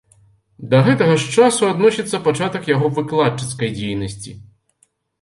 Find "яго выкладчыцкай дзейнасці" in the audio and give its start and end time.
2.75-4.39